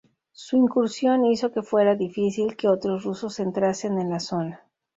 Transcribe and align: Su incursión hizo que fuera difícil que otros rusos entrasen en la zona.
Su 0.31 0.57
incursión 0.57 1.25
hizo 1.27 1.51
que 1.51 1.61
fuera 1.61 1.93
difícil 1.93 2.55
que 2.57 2.67
otros 2.67 3.03
rusos 3.03 3.39
entrasen 3.39 3.99
en 3.99 4.09
la 4.09 4.19
zona. 4.19 4.63